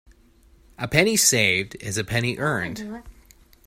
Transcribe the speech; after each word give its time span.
A 0.79 0.87
penny 0.87 1.15
saved 1.15 1.75
is 1.79 1.95
a 1.95 2.03
penny 2.03 2.35
earned. 2.39 3.03